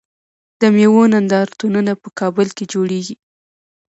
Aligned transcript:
د 0.61 0.61
میوو 0.75 1.03
نندارتونونه 1.13 1.91
په 2.01 2.07
کابل 2.19 2.47
کې 2.57 2.65
جوړیږي. 2.73 3.15